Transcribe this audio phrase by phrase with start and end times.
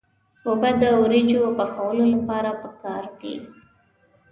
[0.47, 3.35] اوبه د وریجو پخولو لپاره پکار دي.